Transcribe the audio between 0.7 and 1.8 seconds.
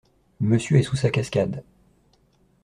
est sous sa cascade.